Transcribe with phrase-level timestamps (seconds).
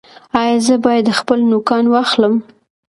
[0.41, 2.35] ایا زه باید خپل نوکان واخلم؟